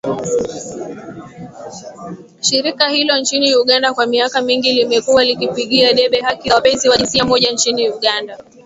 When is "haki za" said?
6.21-6.55